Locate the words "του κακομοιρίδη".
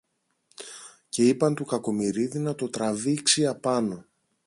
1.55-2.39